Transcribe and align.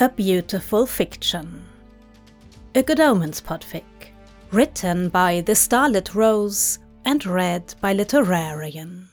A 0.00 0.08
Beautiful 0.08 0.86
Fiction. 0.86 1.64
A 2.76 2.84
Good 2.84 3.00
Omens 3.00 3.40
podfic. 3.40 3.82
Written 4.52 5.08
by 5.08 5.40
The 5.40 5.56
Starlit 5.56 6.14
Rose 6.14 6.78
and 7.04 7.26
read 7.26 7.74
by 7.80 7.96
Literarion. 7.96 9.08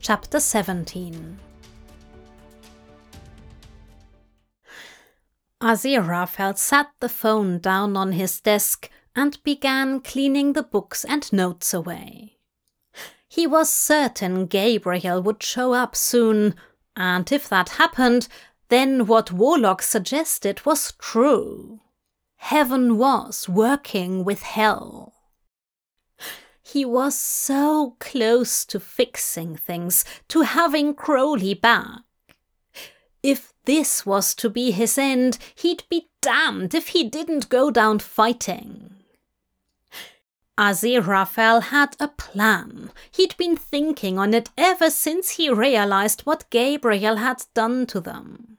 Chapter 0.00 0.40
17 0.40 1.38
Aziraphale 5.62 6.58
sat 6.58 6.88
the 6.98 7.08
phone 7.08 7.60
down 7.60 7.96
on 7.96 8.10
his 8.10 8.40
desk 8.40 8.90
and 9.14 9.40
began 9.44 10.00
cleaning 10.00 10.54
the 10.54 10.64
books 10.64 11.04
and 11.04 11.32
notes 11.32 11.72
away. 11.72 12.37
He 13.38 13.46
was 13.46 13.72
certain 13.72 14.46
Gabriel 14.46 15.22
would 15.22 15.44
show 15.44 15.72
up 15.72 15.94
soon, 15.94 16.56
and 16.96 17.30
if 17.30 17.48
that 17.48 17.68
happened, 17.68 18.26
then 18.68 19.06
what 19.06 19.30
Warlock 19.30 19.80
suggested 19.80 20.66
was 20.66 20.94
true. 20.98 21.78
Heaven 22.38 22.98
was 22.98 23.48
working 23.48 24.24
with 24.24 24.42
hell. 24.42 25.14
He 26.64 26.84
was 26.84 27.16
so 27.16 27.94
close 28.00 28.64
to 28.64 28.80
fixing 28.80 29.56
things, 29.56 30.04
to 30.26 30.40
having 30.40 30.92
Crowley 30.92 31.54
back. 31.54 32.00
If 33.22 33.52
this 33.66 34.04
was 34.04 34.34
to 34.34 34.50
be 34.50 34.72
his 34.72 34.98
end, 34.98 35.38
he'd 35.54 35.84
be 35.88 36.08
damned 36.20 36.74
if 36.74 36.88
he 36.88 37.08
didn't 37.08 37.48
go 37.48 37.70
down 37.70 38.00
fighting. 38.00 38.97
Aziraphale 40.58 41.62
had 41.62 41.96
a 42.00 42.08
plan. 42.08 42.90
He'd 43.12 43.36
been 43.36 43.56
thinking 43.56 44.18
on 44.18 44.34
it 44.34 44.50
ever 44.58 44.90
since 44.90 45.30
he 45.30 45.48
realized 45.48 46.22
what 46.22 46.50
Gabriel 46.50 47.16
had 47.16 47.44
done 47.54 47.86
to 47.86 48.00
them. 48.00 48.58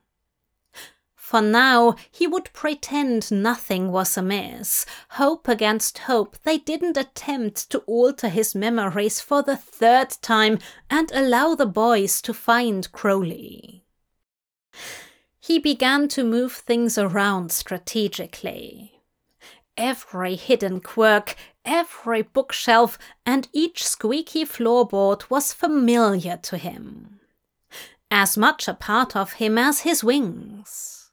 For 1.14 1.42
now, 1.42 1.96
he 2.10 2.26
would 2.26 2.54
pretend 2.54 3.30
nothing 3.32 3.92
was 3.92 4.18
amiss. 4.18 4.86
Hope 5.12 5.48
against 5.48 6.00
hope, 6.00 6.38
they 6.44 6.58
didn't 6.58 6.98
attempt 6.98 7.70
to 7.70 7.80
alter 7.80 8.30
his 8.30 8.56
memories 8.56 9.20
for 9.20 9.44
the 9.44 9.58
third 9.58 10.10
time 10.22 10.58
and 10.90 11.12
allow 11.12 11.54
the 11.54 11.68
boys 11.68 12.22
to 12.24 12.34
find 12.34 12.92
Crowley. 12.94 13.84
He 15.40 15.60
began 15.60 16.08
to 16.10 16.24
move 16.24 16.54
things 16.54 16.98
around 16.98 17.52
strategically 17.52 19.00
every 19.80 20.36
hidden 20.36 20.82
quirk, 20.82 21.36
every 21.70 22.24
bookshelf, 22.24 22.98
and 23.26 23.48
each 23.54 23.88
squeaky 23.88 24.44
floorboard 24.44 25.30
was 25.30 25.54
familiar 25.54 26.36
to 26.36 26.58
him. 26.58 27.20
As 28.12 28.36
much 28.36 28.68
a 28.68 28.74
part 28.74 29.16
of 29.16 29.34
him 29.34 29.58
as 29.58 29.82
his 29.82 30.04
wings. 30.04 31.12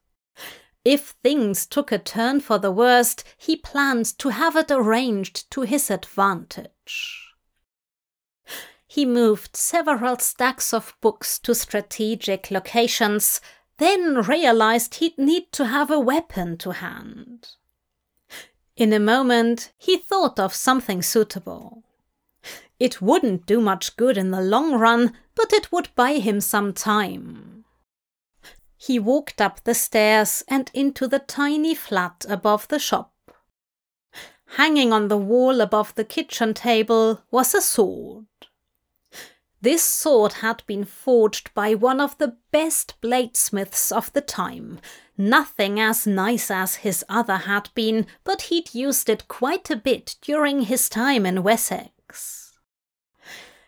If 0.82 1.14
things 1.22 1.66
took 1.66 1.92
a 1.92 1.98
turn 1.98 2.40
for 2.40 2.58
the 2.58 2.70
worst, 2.70 3.22
he 3.36 3.56
planned 3.56 4.18
to 4.18 4.30
have 4.30 4.56
it 4.56 4.70
arranged 4.70 5.50
to 5.50 5.62
his 5.62 5.90
advantage. 5.90 7.34
He 8.86 9.04
moved 9.04 9.56
several 9.56 10.18
stacks 10.18 10.72
of 10.72 10.94
books 11.02 11.38
to 11.40 11.54
strategic 11.54 12.50
locations, 12.50 13.42
then 13.76 14.22
realized 14.22 14.94
he'd 14.94 15.18
need 15.18 15.52
to 15.52 15.66
have 15.66 15.90
a 15.90 16.00
weapon 16.00 16.56
to 16.58 16.70
hand. 16.70 17.48
In 18.76 18.92
a 18.92 19.00
moment, 19.00 19.72
he 19.78 19.96
thought 19.96 20.38
of 20.38 20.54
something 20.54 21.00
suitable. 21.00 21.82
It 22.78 23.00
wouldn't 23.00 23.46
do 23.46 23.60
much 23.60 23.96
good 23.96 24.18
in 24.18 24.30
the 24.30 24.42
long 24.42 24.74
run, 24.74 25.16
but 25.34 25.52
it 25.54 25.72
would 25.72 25.88
buy 25.94 26.14
him 26.14 26.42
some 26.42 26.74
time. 26.74 27.64
He 28.76 28.98
walked 28.98 29.40
up 29.40 29.64
the 29.64 29.74
stairs 29.74 30.44
and 30.46 30.70
into 30.74 31.08
the 31.08 31.18
tiny 31.18 31.74
flat 31.74 32.26
above 32.28 32.68
the 32.68 32.78
shop. 32.78 33.14
Hanging 34.56 34.92
on 34.92 35.08
the 35.08 35.16
wall 35.16 35.62
above 35.62 35.94
the 35.94 36.04
kitchen 36.04 36.52
table 36.52 37.22
was 37.30 37.54
a 37.54 37.62
sword. 37.62 38.26
This 39.62 39.82
sword 39.82 40.34
had 40.34 40.62
been 40.66 40.84
forged 40.84 41.52
by 41.54 41.74
one 41.74 42.00
of 42.00 42.18
the 42.18 42.36
best 42.52 42.94
bladesmiths 43.00 43.90
of 43.90 44.12
the 44.12 44.20
time. 44.20 44.78
Nothing 45.18 45.80
as 45.80 46.06
nice 46.06 46.50
as 46.50 46.76
his 46.76 47.04
other 47.08 47.36
had 47.36 47.70
been, 47.74 48.06
but 48.22 48.42
he'd 48.42 48.74
used 48.74 49.08
it 49.08 49.28
quite 49.28 49.70
a 49.70 49.76
bit 49.76 50.16
during 50.20 50.62
his 50.62 50.88
time 50.90 51.24
in 51.24 51.42
Wessex. 51.42 52.52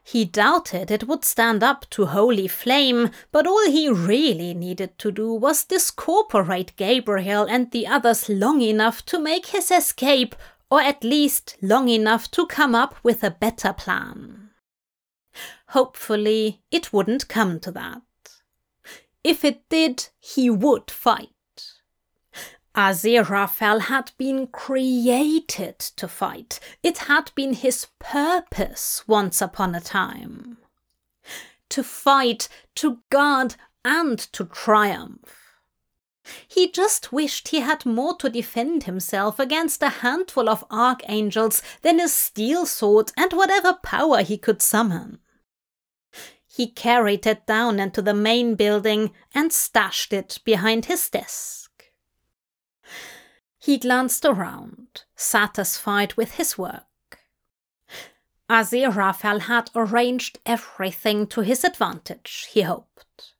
He 0.04 0.24
doubted 0.24 0.90
it 0.90 1.06
would 1.06 1.24
stand 1.24 1.62
up 1.62 1.84
to 1.90 2.06
Holy 2.06 2.48
Flame, 2.48 3.10
but 3.30 3.46
all 3.46 3.70
he 3.70 3.90
really 3.90 4.54
needed 4.54 4.98
to 4.98 5.12
do 5.12 5.34
was 5.34 5.64
discorporate 5.64 6.76
Gabriel 6.76 7.44
and 7.44 7.70
the 7.70 7.86
others 7.86 8.28
long 8.28 8.62
enough 8.62 9.04
to 9.06 9.18
make 9.18 9.46
his 9.46 9.70
escape, 9.70 10.34
or 10.70 10.80
at 10.80 11.04
least 11.04 11.56
long 11.60 11.88
enough 11.88 12.30
to 12.30 12.46
come 12.46 12.74
up 12.74 12.94
with 13.02 13.22
a 13.22 13.30
better 13.30 13.72
plan. 13.72 14.50
Hopefully, 15.68 16.62
it 16.70 16.90
wouldn't 16.92 17.28
come 17.28 17.60
to 17.60 17.70
that. 17.72 18.02
If 19.22 19.44
it 19.44 19.68
did, 19.68 20.08
he 20.20 20.48
would 20.48 20.90
fight. 20.90 21.28
Aziraphale 22.78 23.80
had 23.80 24.12
been 24.18 24.46
created 24.46 25.80
to 25.80 26.06
fight. 26.06 26.60
It 26.80 26.98
had 26.98 27.32
been 27.34 27.54
his 27.54 27.88
purpose 27.98 29.02
once 29.08 29.42
upon 29.42 29.74
a 29.74 29.80
time. 29.80 30.58
To 31.70 31.82
fight, 31.82 32.48
to 32.76 33.00
guard, 33.10 33.56
and 33.84 34.16
to 34.32 34.44
triumph. 34.44 35.34
He 36.46 36.70
just 36.70 37.10
wished 37.10 37.48
he 37.48 37.60
had 37.60 37.84
more 37.84 38.16
to 38.18 38.30
defend 38.30 38.84
himself 38.84 39.40
against 39.40 39.82
a 39.82 39.88
handful 39.88 40.48
of 40.48 40.64
archangels 40.70 41.62
than 41.82 41.98
a 41.98 42.06
steel 42.06 42.64
sword 42.64 43.10
and 43.16 43.32
whatever 43.32 43.72
power 43.82 44.22
he 44.22 44.38
could 44.38 44.62
summon. 44.62 45.18
He 46.46 46.70
carried 46.70 47.26
it 47.26 47.44
down 47.44 47.80
into 47.80 48.02
the 48.02 48.14
main 48.14 48.54
building 48.54 49.10
and 49.34 49.52
stashed 49.52 50.12
it 50.12 50.38
behind 50.44 50.84
his 50.84 51.08
desk. 51.10 51.67
He 53.68 53.76
glanced 53.76 54.24
around, 54.24 55.04
satisfied 55.14 56.14
with 56.14 56.36
his 56.36 56.56
work. 56.56 56.86
Aziraphale 58.48 59.40
had 59.40 59.70
arranged 59.74 60.38
everything 60.46 61.26
to 61.26 61.42
his 61.42 61.64
advantage, 61.64 62.48
he 62.50 62.62
hoped. 62.62 63.34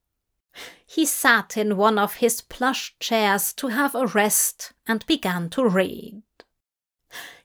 He 0.87 1.07
sat 1.07 1.57
in 1.57 1.79
one 1.79 1.99
of 1.99 2.17
his 2.17 2.43
plush 2.43 2.95
chairs 3.01 3.55
to 3.55 3.69
have 3.69 3.95
a 3.95 4.07
rest 4.07 4.75
and 4.87 5.07
began 5.07 5.49
to 5.49 5.67
read. 5.67 6.23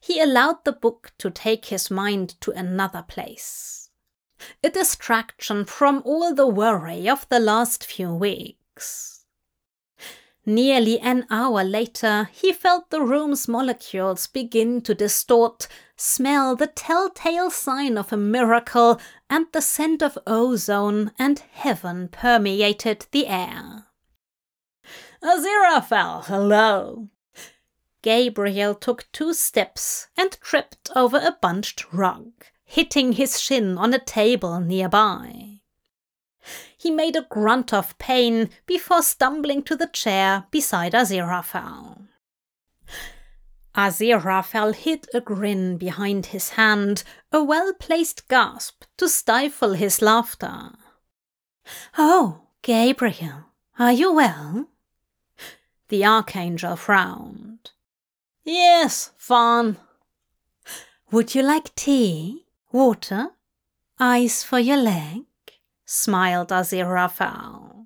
He 0.02 0.20
allowed 0.20 0.66
the 0.66 0.74
book 0.74 1.14
to 1.20 1.32
take 1.32 1.68
his 1.68 1.90
mind 1.90 2.36
to 2.42 2.52
another 2.52 3.06
place 3.08 3.92
a 4.62 4.70
distraction 4.70 5.64
from 5.64 6.02
all 6.04 6.36
the 6.36 6.50
worry 6.50 7.08
of 7.08 7.26
the 7.30 7.40
last 7.40 7.86
few 7.86 8.14
weeks. 8.14 9.13
Nearly 10.46 11.00
an 11.00 11.26
hour 11.30 11.64
later, 11.64 12.30
he 12.34 12.52
felt 12.52 12.90
the 12.90 13.02
room's 13.02 13.48
molecules 13.48 14.28
begin 14.28 14.82
to 14.82 14.94
distort, 14.94 15.68
smell 15.96 16.56
the 16.56 16.68
telltale 16.68 17.50
sign 17.50 17.98
of 17.98 18.12
a 18.12 18.18
miracle, 18.18 19.00
and 19.30 19.46
the 19.52 19.62
scent 19.62 20.04
of 20.04 20.18
ozone 20.28 21.12
and 21.18 21.40
heaven 21.40 22.10
permeated 22.10 23.08
the 23.12 23.28
air. 23.28 23.88
Aziraphale, 25.24 26.26
hello! 26.26 27.10
Gabriel 28.02 28.76
took 28.76 29.10
two 29.14 29.34
steps 29.34 30.08
and 30.18 30.38
tripped 30.42 30.90
over 30.96 31.18
a 31.18 31.38
bunched 31.42 31.94
rug 31.94 32.32
hitting 32.74 33.14
his 33.14 33.40
shin 33.40 33.78
on 33.78 33.94
a 33.94 34.00
table 34.00 34.60
nearby. 34.60 35.53
He 36.84 36.92
made 36.92 37.16
a 37.16 37.22
grunt 37.22 37.72
of 37.72 37.98
pain 37.98 38.50
before 38.66 39.04
stumbling 39.04 39.64
to 39.64 39.76
the 39.78 39.88
chair 39.88 40.48
beside 40.52 40.92
Aziraphale. 40.92 42.10
Aziraphale 43.74 44.76
hid 44.76 45.08
a 45.14 45.22
grin 45.22 45.78
behind 45.78 46.26
his 46.26 46.50
hand, 46.50 47.06
a 47.32 47.42
well 47.42 47.72
placed 47.74 48.28
gasp 48.28 48.84
to 48.98 49.08
stifle 49.08 49.76
his 49.76 50.02
laughter. 50.02 50.72
Oh, 51.98 52.48
Gabriel, 52.62 53.46
are 53.80 53.94
you 53.94 54.12
well? 54.12 54.68
The 55.88 56.04
archangel 56.04 56.76
frowned. 56.76 57.72
Yes, 58.44 59.12
fine. 59.18 59.78
Would 61.12 61.34
you 61.34 61.44
like 61.44 61.74
tea? 61.76 62.46
Water? 62.74 63.30
Ice 64.00 64.44
for 64.44 64.60
your 64.60 64.76
leg? 64.76 65.24
Smiled 65.94 66.50
Aziraphale. 66.50 67.86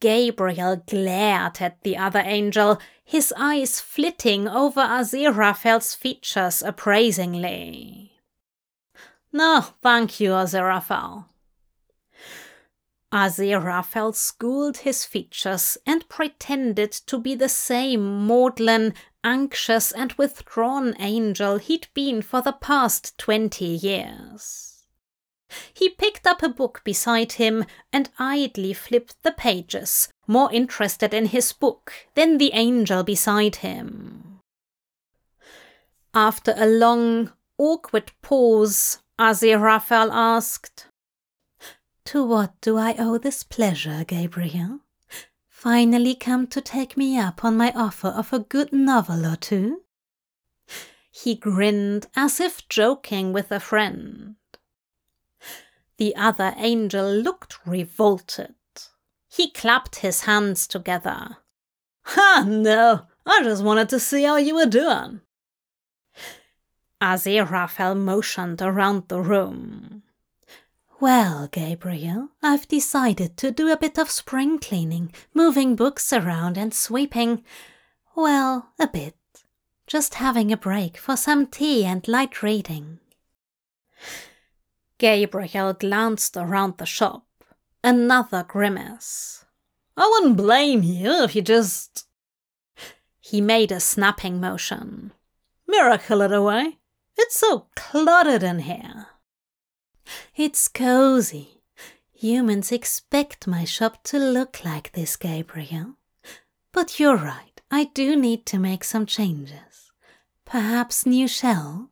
Gabriel 0.00 0.76
glared 0.86 1.60
at 1.60 1.82
the 1.82 1.96
other 1.98 2.22
angel, 2.24 2.80
his 3.04 3.32
eyes 3.36 3.80
flitting 3.80 4.48
over 4.48 4.80
Aziraphale's 4.80 5.94
features 5.94 6.62
appraisingly. 6.62 8.12
No, 9.32 9.66
thank 9.82 10.18
you, 10.18 10.30
Aziraphale. 10.30 11.26
Aziraphale 13.12 14.14
schooled 14.14 14.78
his 14.78 15.04
features 15.04 15.76
and 15.86 16.08
pretended 16.08 16.90
to 16.92 17.18
be 17.18 17.34
the 17.34 17.48
same 17.48 18.26
maudlin, 18.26 18.94
anxious, 19.22 19.92
and 19.92 20.12
withdrawn 20.14 20.94
angel 20.98 21.58
he'd 21.58 21.88
been 21.94 22.22
for 22.22 22.40
the 22.40 22.52
past 22.52 23.16
twenty 23.18 23.66
years. 23.66 24.65
He 25.72 25.88
picked 25.88 26.26
up 26.26 26.42
a 26.42 26.48
book 26.48 26.82
beside 26.84 27.32
him 27.32 27.64
and 27.92 28.10
idly 28.18 28.72
flipped 28.72 29.22
the 29.22 29.32
pages, 29.32 30.08
more 30.26 30.52
interested 30.52 31.14
in 31.14 31.26
his 31.26 31.52
book 31.52 31.92
than 32.14 32.38
the 32.38 32.52
angel 32.52 33.02
beside 33.02 33.56
him. 33.56 34.40
After 36.14 36.54
a 36.56 36.66
long, 36.66 37.32
awkward 37.58 38.10
pause, 38.22 38.98
Aziraphale 39.18 40.10
asked, 40.12 40.88
To 42.06 42.24
what 42.24 42.60
do 42.60 42.78
I 42.78 42.94
owe 42.98 43.18
this 43.18 43.42
pleasure, 43.42 44.04
Gabriel? 44.04 44.80
Finally 45.48 46.14
come 46.14 46.46
to 46.46 46.60
take 46.60 46.96
me 46.96 47.18
up 47.18 47.44
on 47.44 47.56
my 47.56 47.72
offer 47.72 48.08
of 48.08 48.32
a 48.32 48.38
good 48.38 48.72
novel 48.72 49.26
or 49.26 49.36
two? 49.36 49.82
He 51.10 51.34
grinned 51.34 52.06
as 52.14 52.40
if 52.40 52.68
joking 52.68 53.32
with 53.32 53.50
a 53.50 53.60
friend. 53.60 54.36
The 55.98 56.14
other 56.16 56.54
angel 56.56 57.10
looked 57.10 57.56
revolted. 57.66 58.54
He 59.28 59.50
clapped 59.50 59.96
his 59.96 60.22
hands 60.22 60.66
together. 60.66 61.38
Ha, 62.02 62.44
no, 62.46 63.02
I 63.24 63.42
just 63.42 63.64
wanted 63.64 63.88
to 63.90 64.00
see 64.00 64.22
how 64.24 64.36
you 64.36 64.54
were 64.54 64.66
doing. 64.66 65.20
Aziraphale 67.02 67.96
motioned 67.96 68.62
around 68.62 69.08
the 69.08 69.20
room. 69.20 70.02
Well, 70.98 71.48
Gabriel, 71.48 72.30
I've 72.42 72.66
decided 72.68 73.36
to 73.38 73.50
do 73.50 73.70
a 73.70 73.76
bit 73.76 73.98
of 73.98 74.10
spring 74.10 74.58
cleaning, 74.58 75.12
moving 75.34 75.76
books 75.76 76.10
around 76.12 76.56
and 76.56 76.72
sweeping. 76.72 77.44
Well, 78.14 78.72
a 78.78 78.88
bit. 78.88 79.16
Just 79.86 80.14
having 80.14 80.50
a 80.50 80.56
break 80.56 80.96
for 80.96 81.16
some 81.16 81.46
tea 81.46 81.84
and 81.84 82.08
light 82.08 82.42
reading. 82.42 83.00
Gabriel 84.98 85.72
glanced 85.74 86.36
around 86.36 86.78
the 86.78 86.86
shop. 86.86 87.24
Another 87.84 88.44
grimace. 88.46 89.44
I 89.96 90.08
wouldn't 90.08 90.36
blame 90.36 90.82
you 90.82 91.22
if 91.22 91.34
you 91.36 91.42
just. 91.42 92.06
He 93.20 93.40
made 93.40 93.72
a 93.72 93.80
snapping 93.80 94.40
motion. 94.40 95.12
Miracle 95.66 96.22
it 96.22 96.32
away. 96.32 96.78
It's 97.16 97.38
so 97.38 97.66
cluttered 97.74 98.42
in 98.42 98.60
here. 98.60 99.06
It's 100.36 100.68
cozy. 100.68 101.62
Humans 102.12 102.72
expect 102.72 103.46
my 103.46 103.64
shop 103.64 104.02
to 104.04 104.18
look 104.18 104.64
like 104.64 104.92
this, 104.92 105.16
Gabriel. 105.16 105.96
But 106.72 106.98
you're 107.00 107.16
right, 107.16 107.60
I 107.70 107.84
do 107.84 108.16
need 108.16 108.46
to 108.46 108.58
make 108.58 108.84
some 108.84 109.06
changes. 109.06 109.92
Perhaps 110.44 111.06
new 111.06 111.26
shelves? 111.26 111.90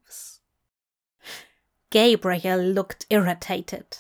Gabriel 1.94 2.58
looked 2.58 3.06
irritated. 3.08 3.98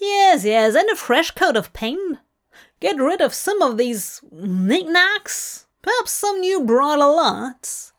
Yes, 0.00 0.42
yes, 0.42 0.74
and 0.74 0.88
a 0.88 0.96
fresh 0.96 1.32
coat 1.32 1.54
of 1.54 1.74
paint. 1.74 2.16
Get 2.80 2.96
rid 2.96 3.20
of 3.20 3.34
some 3.34 3.60
of 3.60 3.76
these 3.76 4.22
knickknacks. 4.32 5.66
Perhaps 5.82 6.12
some 6.12 6.40
new 6.40 6.64
bridal 6.64 7.18
arts. 7.20 7.92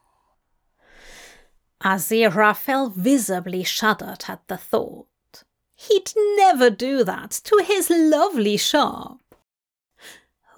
Aziraphale 1.84 2.92
visibly 2.96 3.64
shuddered 3.64 4.24
at 4.28 4.42
the 4.48 4.58
thought. 4.58 5.44
He'd 5.76 6.12
never 6.38 6.72
do 6.72 7.04
that 7.04 7.30
to 7.44 7.64
his 7.64 7.92
lovely 7.92 8.58
shop. 8.58 9.20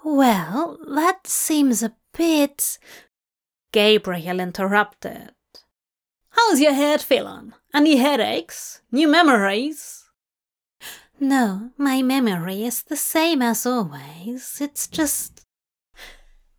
Well, 0.02 0.78
that 0.88 1.26
seems 1.26 1.82
a 1.82 1.94
bit. 2.16 2.78
Gabriel 3.72 4.40
interrupted. 4.40 5.32
How's 6.30 6.60
your 6.60 6.72
head 6.72 7.00
feeling? 7.02 7.52
Any 7.74 7.96
headaches? 7.96 8.80
New 8.90 9.08
memories? 9.08 10.04
No, 11.20 11.70
my 11.76 12.02
memory 12.02 12.64
is 12.64 12.82
the 12.82 12.96
same 12.96 13.42
as 13.42 13.66
always. 13.66 14.58
It's 14.60 14.86
just. 14.86 15.46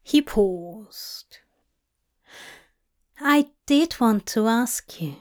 He 0.04 0.22
paused. 0.22 1.38
I 3.22 3.48
did 3.66 4.00
want 4.00 4.26
to 4.28 4.48
ask 4.48 5.02
you. 5.02 5.16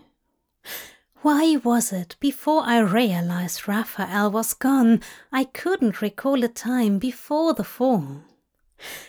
Why 1.23 1.57
was 1.57 1.93
it 1.93 2.17
before 2.21 2.63
I 2.65 2.79
realized 2.79 3.67
Raphael 3.67 4.31
was 4.31 4.55
gone, 4.55 5.03
I 5.33 5.45
couldn't 5.45 6.01
recall 6.01 6.45
a 6.45 6.49
time 6.49 6.99
before 6.99 7.55
the 7.55 7.65
fall? 7.65 8.23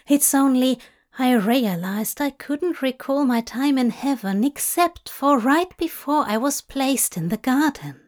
It's 0.07 0.33
only 0.33 0.79
I 1.21 1.33
realized 1.33 2.21
I 2.21 2.29
couldn't 2.29 2.81
recall 2.81 3.25
my 3.25 3.41
time 3.41 3.77
in 3.77 3.89
heaven 3.89 4.45
except 4.45 5.09
for 5.09 5.37
right 5.37 5.75
before 5.75 6.23
I 6.25 6.37
was 6.37 6.61
placed 6.61 7.17
in 7.17 7.27
the 7.27 7.35
garden. 7.35 7.99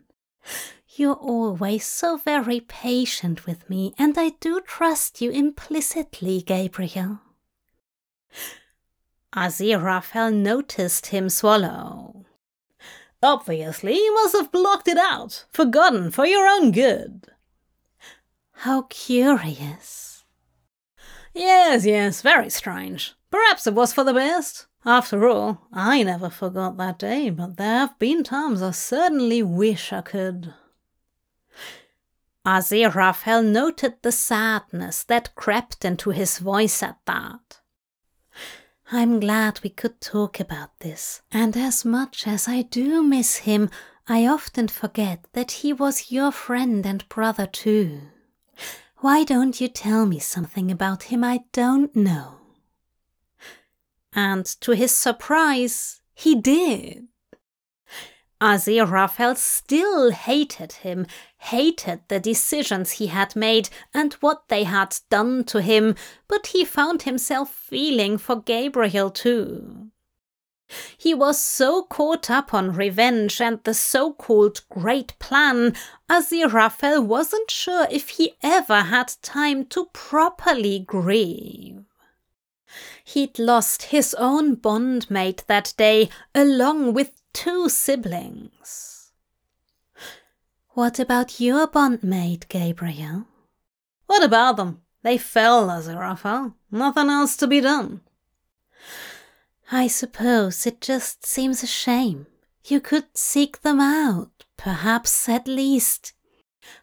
You're 0.95 1.15
always 1.15 1.85
so 1.85 2.15
very 2.15 2.61
patient 2.61 3.45
with 3.45 3.69
me, 3.69 3.93
and 3.97 4.17
I 4.17 4.29
do 4.39 4.61
trust 4.61 5.19
you 5.19 5.29
implicitly, 5.29 6.41
Gabriel. 6.41 7.19
Aziraphale 9.35 10.33
noticed 10.33 11.07
him 11.07 11.27
swallow. 11.27 12.25
Obviously, 13.21 13.95
you 13.95 14.13
must 14.13 14.37
have 14.37 14.53
blocked 14.53 14.87
it 14.87 14.97
out, 14.97 15.43
forgotten 15.51 16.11
for 16.11 16.25
your 16.25 16.47
own 16.47 16.71
good. 16.71 17.27
How 18.53 18.83
curious. 18.83 20.10
Yes, 21.33 21.85
yes, 21.85 22.21
very 22.21 22.49
strange. 22.49 23.13
Perhaps 23.29 23.67
it 23.67 23.73
was 23.73 23.93
for 23.93 24.03
the 24.03 24.13
best. 24.13 24.67
After 24.85 25.27
all, 25.27 25.67
I 25.71 26.03
never 26.03 26.29
forgot 26.29 26.77
that 26.77 26.99
day, 26.99 27.29
but 27.29 27.57
there 27.57 27.79
have 27.79 27.99
been 27.99 28.23
times 28.23 28.61
I 28.61 28.71
certainly 28.71 29.43
wish 29.43 29.93
I 29.93 30.01
could. 30.01 30.53
Aziraphale 32.45 33.45
noted 33.45 34.01
the 34.01 34.11
sadness 34.11 35.03
that 35.03 35.35
crept 35.35 35.85
into 35.85 36.09
his 36.09 36.39
voice 36.39 36.81
at 36.81 36.97
that. 37.05 37.59
I'm 38.91 39.19
glad 39.19 39.59
we 39.63 39.69
could 39.69 40.01
talk 40.01 40.39
about 40.39 40.79
this, 40.79 41.21
and 41.31 41.55
as 41.55 41.85
much 41.85 42.27
as 42.27 42.47
I 42.47 42.63
do 42.63 43.03
miss 43.03 43.37
him, 43.37 43.69
I 44.07 44.25
often 44.25 44.67
forget 44.67 45.25
that 45.33 45.51
he 45.51 45.71
was 45.71 46.11
your 46.11 46.31
friend 46.31 46.85
and 46.85 47.07
brother 47.07 47.45
too. 47.45 48.01
Why 49.01 49.23
don't 49.23 49.59
you 49.59 49.67
tell 49.67 50.05
me 50.05 50.19
something 50.19 50.69
about 50.69 51.03
him 51.03 51.23
I 51.23 51.45
don't 51.53 51.95
know? 51.95 52.35
And 54.13 54.45
to 54.61 54.73
his 54.73 54.95
surprise, 54.95 56.01
he 56.13 56.35
did. 56.35 57.07
Aziraphale 58.39 59.37
still 59.37 60.11
hated 60.11 60.73
him, 60.73 61.07
hated 61.39 62.01
the 62.09 62.19
decisions 62.19 62.91
he 62.91 63.07
had 63.07 63.35
made 63.35 63.69
and 63.91 64.13
what 64.15 64.43
they 64.49 64.65
had 64.65 64.95
done 65.09 65.45
to 65.45 65.61
him, 65.61 65.95
but 66.27 66.47
he 66.47 66.63
found 66.63 67.01
himself 67.01 67.51
feeling 67.51 68.19
for 68.19 68.35
Gabriel 68.39 69.09
too. 69.09 69.89
He 70.97 71.13
was 71.13 71.39
so 71.39 71.83
caught 71.83 72.29
up 72.29 72.53
on 72.53 72.73
revenge 72.73 73.41
and 73.41 73.59
the 73.63 73.73
so 73.73 74.13
called 74.13 74.61
great 74.69 75.17
plan, 75.19 75.75
Aziraphale 76.09 77.05
wasn't 77.05 77.51
sure 77.51 77.87
if 77.89 78.09
he 78.09 78.35
ever 78.41 78.81
had 78.81 79.13
time 79.21 79.65
to 79.67 79.89
properly 79.93 80.79
grieve. 80.79 81.83
He'd 83.03 83.37
lost 83.37 83.83
his 83.83 84.13
own 84.13 84.55
bondmate 84.55 85.45
that 85.47 85.73
day, 85.75 86.09
along 86.33 86.93
with 86.93 87.21
two 87.33 87.67
siblings. 87.67 89.11
What 90.69 90.99
about 90.99 91.41
your 91.41 91.67
bondmate, 91.67 92.47
Gabriel? 92.47 93.25
What 94.05 94.23
about 94.23 94.55
them? 94.55 94.81
They 95.03 95.17
fell, 95.17 95.67
Aziraphale. 95.67 96.53
Nothing 96.71 97.09
else 97.09 97.35
to 97.37 97.47
be 97.47 97.59
done. 97.59 98.01
I 99.71 99.87
suppose 99.87 100.65
it 100.65 100.81
just 100.81 101.25
seems 101.25 101.63
a 101.63 101.67
shame. 101.67 102.27
You 102.65 102.81
could 102.81 103.05
seek 103.13 103.61
them 103.61 103.79
out, 103.79 104.43
perhaps 104.57 105.29
at 105.29 105.47
least. 105.47 106.13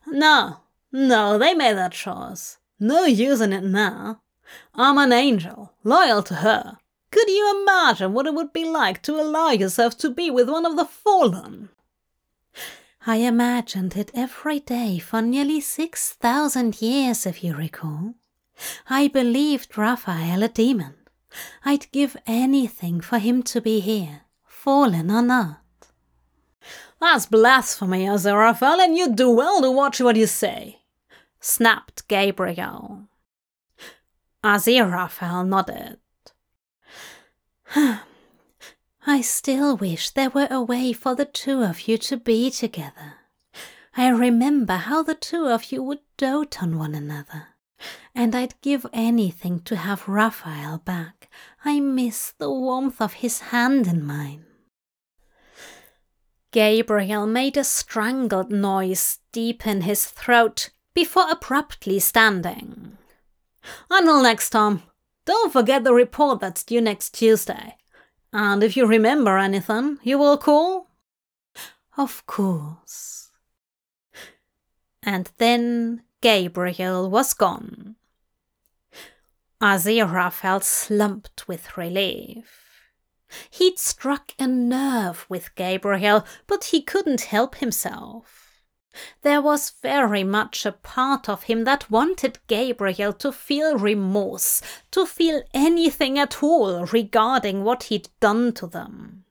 No, 0.06 0.60
no, 0.90 1.36
they 1.38 1.52
made 1.52 1.76
that 1.76 1.92
choice. 1.92 2.56
No 2.80 3.04
use 3.04 3.42
in 3.42 3.52
it 3.52 3.62
now. 3.62 4.22
I'm 4.74 4.96
an 4.96 5.12
angel, 5.12 5.74
loyal 5.84 6.22
to 6.24 6.36
her. 6.36 6.78
Could 7.10 7.28
you 7.28 7.62
imagine 7.62 8.14
what 8.14 8.26
it 8.26 8.34
would 8.34 8.52
be 8.52 8.64
like 8.64 9.02
to 9.02 9.20
allow 9.20 9.50
yourself 9.50 9.96
to 9.98 10.10
be 10.10 10.30
with 10.30 10.48
one 10.48 10.64
of 10.64 10.76
the 10.76 10.84
fallen? 10.84 11.68
I 13.06 13.16
imagined 13.16 13.96
it 13.96 14.10
every 14.14 14.60
day 14.60 14.98
for 14.98 15.20
nearly 15.20 15.60
six 15.60 16.12
thousand 16.12 16.80
years, 16.80 17.26
if 17.26 17.44
you 17.44 17.54
recall. 17.54 18.14
I 18.88 19.08
believed 19.08 19.76
Raphael 19.76 20.42
a 20.42 20.48
demon. 20.48 20.94
I'd 21.64 21.90
give 21.92 22.16
anything 22.26 23.00
for 23.00 23.18
him 23.18 23.42
to 23.44 23.60
be 23.60 23.80
here, 23.80 24.22
fallen 24.44 25.10
or 25.10 25.22
not. 25.22 25.60
That's 27.00 27.26
blasphemy, 27.26 28.06
Aziraphale, 28.06 28.84
and 28.84 28.96
you'd 28.96 29.16
do 29.16 29.30
well 29.30 29.62
to 29.62 29.70
watch 29.70 30.00
what 30.00 30.16
you 30.16 30.26
say. 30.26 30.80
snapped 31.40 32.08
Gabriel. 32.08 33.08
Aziraphale 34.42 35.46
nodded. 35.46 35.98
I 39.06 39.20
still 39.20 39.76
wish 39.76 40.10
there 40.10 40.30
were 40.30 40.48
a 40.50 40.60
way 40.60 40.92
for 40.92 41.14
the 41.14 41.24
two 41.24 41.62
of 41.62 41.88
you 41.88 41.98
to 41.98 42.16
be 42.16 42.50
together. 42.50 43.14
I 43.96 44.08
remember 44.08 44.74
how 44.74 45.02
the 45.02 45.14
two 45.14 45.46
of 45.46 45.72
you 45.72 45.82
would 45.82 46.00
dote 46.16 46.62
on 46.62 46.78
one 46.78 46.94
another, 46.94 47.48
and 48.14 48.34
I'd 48.34 48.60
give 48.60 48.86
anything 48.92 49.60
to 49.60 49.76
have 49.76 50.08
Raphael 50.08 50.78
back. 50.78 51.28
I 51.64 51.80
miss 51.80 52.32
the 52.38 52.50
warmth 52.50 53.00
of 53.00 53.14
his 53.14 53.40
hand 53.40 53.86
in 53.86 54.04
mine. 54.04 54.44
Gabriel 56.50 57.26
made 57.26 57.56
a 57.56 57.64
strangled 57.64 58.50
noise 58.50 59.18
deep 59.32 59.66
in 59.66 59.82
his 59.82 60.06
throat 60.06 60.70
before 60.94 61.30
abruptly 61.30 61.98
standing. 61.98 62.96
Until 63.90 64.22
next 64.22 64.50
time, 64.50 64.82
don't 65.26 65.52
forget 65.52 65.84
the 65.84 65.92
report 65.92 66.40
that's 66.40 66.64
due 66.64 66.80
next 66.80 67.10
Tuesday. 67.10 67.76
And 68.32 68.62
if 68.62 68.76
you 68.76 68.86
remember 68.86 69.38
anything, 69.38 69.98
you 70.02 70.18
will 70.18 70.38
call? 70.38 70.88
Of 71.96 72.26
course. 72.26 73.30
And 75.02 75.30
then 75.38 76.02
Gabriel 76.20 77.08
was 77.08 77.32
gone. 77.32 77.96
Aziraphale 79.60 80.62
slumped 80.62 81.46
with 81.46 81.76
relief. 81.76 82.68
He'd 83.50 83.78
struck 83.78 84.32
a 84.38 84.46
nerve 84.46 85.26
with 85.28 85.54
Gabriel, 85.54 86.24
but 86.46 86.64
he 86.64 86.80
couldn't 86.80 87.22
help 87.22 87.56
himself. 87.56 88.62
There 89.22 89.42
was 89.42 89.74
very 89.82 90.24
much 90.24 90.64
a 90.66 90.72
part 90.72 91.28
of 91.28 91.44
him 91.44 91.64
that 91.64 91.90
wanted 91.90 92.38
Gabriel 92.46 93.12
to 93.14 93.30
feel 93.30 93.76
remorse, 93.76 94.62
to 94.90 95.06
feel 95.06 95.42
anything 95.54 96.18
at 96.18 96.42
all 96.42 96.86
regarding 96.86 97.64
what 97.64 97.84
he'd 97.84 98.08
done 98.18 98.52
to 98.54 98.66
them. 98.66 99.24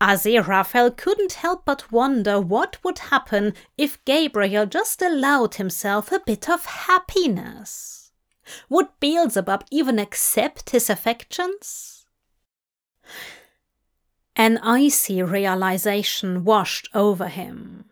Aziraphale 0.00 0.96
couldn't 0.96 1.32
help 1.34 1.64
but 1.64 1.90
wonder 1.90 2.40
what 2.40 2.78
would 2.84 2.98
happen 2.98 3.54
if 3.76 4.04
Gabriel 4.04 4.66
just 4.66 5.02
allowed 5.02 5.56
himself 5.56 6.12
a 6.12 6.20
bit 6.20 6.48
of 6.48 6.64
happiness. 6.64 8.12
Would 8.68 8.88
Beelzebub 9.00 9.64
even 9.70 9.98
accept 9.98 10.70
his 10.70 10.88
affections? 10.88 12.06
An 14.36 14.58
icy 14.58 15.22
realization 15.22 16.44
washed 16.44 16.88
over 16.94 17.26
him. 17.26 17.86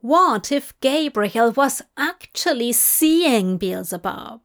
What 0.00 0.50
if 0.50 0.78
Gabriel 0.80 1.52
was 1.52 1.82
actually 1.96 2.72
seeing 2.72 3.56
Beelzebub? 3.56 4.40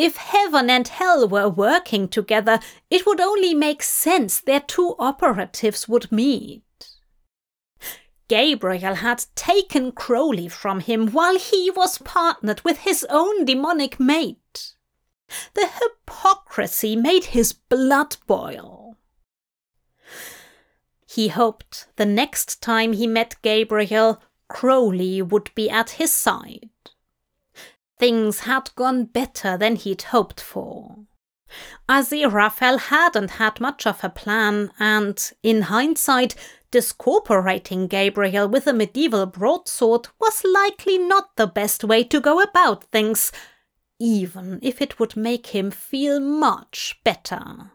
If 0.00 0.16
heaven 0.16 0.70
and 0.70 0.88
hell 0.88 1.28
were 1.28 1.50
working 1.50 2.08
together, 2.08 2.58
it 2.88 3.04
would 3.04 3.20
only 3.20 3.52
make 3.52 3.82
sense 3.82 4.40
their 4.40 4.60
two 4.60 4.94
operatives 4.98 5.90
would 5.90 6.10
meet. 6.10 6.62
Gabriel 8.26 8.94
had 8.94 9.26
taken 9.34 9.92
Crowley 9.92 10.48
from 10.48 10.80
him 10.80 11.08
while 11.08 11.38
he 11.38 11.70
was 11.70 11.98
partnered 11.98 12.62
with 12.62 12.78
his 12.78 13.04
own 13.10 13.44
demonic 13.44 14.00
mate. 14.00 14.74
The 15.52 15.68
hypocrisy 15.68 16.96
made 16.96 17.36
his 17.36 17.52
blood 17.52 18.16
boil. 18.26 18.96
He 21.06 21.28
hoped 21.28 21.88
the 21.96 22.06
next 22.06 22.62
time 22.62 22.94
he 22.94 23.06
met 23.06 23.36
Gabriel, 23.42 24.22
Crowley 24.48 25.20
would 25.20 25.54
be 25.54 25.68
at 25.68 25.90
his 25.90 26.10
side. 26.10 26.69
Things 28.00 28.40
had 28.40 28.74
gone 28.76 29.04
better 29.04 29.58
than 29.58 29.76
he'd 29.76 30.00
hoped 30.04 30.40
for. 30.40 31.04
Aziraphale 31.86 32.78
hadn't 32.78 33.32
had 33.32 33.60
much 33.60 33.86
of 33.86 34.02
a 34.02 34.08
plan, 34.08 34.72
and 34.78 35.30
in 35.42 35.62
hindsight, 35.62 36.34
discorporating 36.70 37.88
Gabriel 37.88 38.48
with 38.48 38.66
a 38.66 38.72
medieval 38.72 39.26
broadsword 39.26 40.08
was 40.18 40.42
likely 40.46 40.96
not 40.96 41.36
the 41.36 41.46
best 41.46 41.84
way 41.84 42.02
to 42.04 42.20
go 42.20 42.40
about 42.40 42.84
things, 42.84 43.32
even 43.98 44.60
if 44.62 44.80
it 44.80 44.98
would 44.98 45.14
make 45.14 45.48
him 45.48 45.70
feel 45.70 46.20
much 46.20 46.98
better. 47.04 47.70